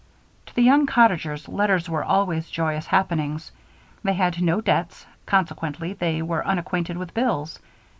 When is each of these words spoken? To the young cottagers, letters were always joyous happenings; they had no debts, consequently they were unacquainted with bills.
To 0.47 0.55
the 0.55 0.63
young 0.63 0.87
cottagers, 0.87 1.47
letters 1.47 1.87
were 1.87 2.03
always 2.03 2.49
joyous 2.49 2.87
happenings; 2.87 3.51
they 4.03 4.13
had 4.13 4.41
no 4.41 4.59
debts, 4.59 5.05
consequently 5.27 5.93
they 5.93 6.23
were 6.23 6.43
unacquainted 6.43 6.97
with 6.97 7.13
bills. 7.13 7.59